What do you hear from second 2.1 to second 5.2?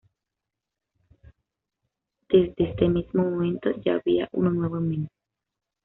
Desde este mismo momento ya había uno nuevo en mente.